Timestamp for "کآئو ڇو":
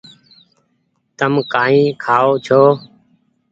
2.03-2.61